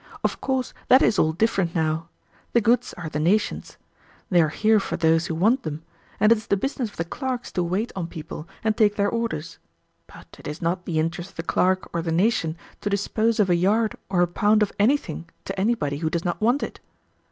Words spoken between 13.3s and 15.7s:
of a yard or a pound of anything to